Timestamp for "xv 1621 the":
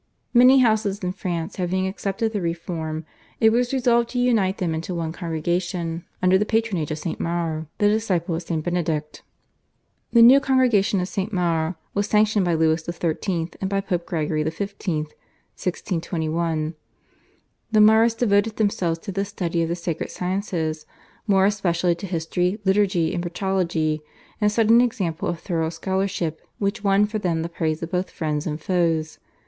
14.43-17.79